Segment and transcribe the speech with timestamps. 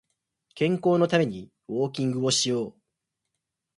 [0.55, 2.73] 健康のためにウォーキングをしよう